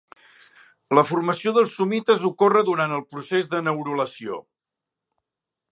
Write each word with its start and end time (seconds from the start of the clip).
La 0.99 1.03
formació 1.09 1.53
dels 1.57 1.75
somites 1.81 2.25
ocorre 2.31 2.65
durant 2.71 2.97
el 2.97 3.07
procés 3.13 3.53
de 3.53 3.63
neurulació. 3.69 4.43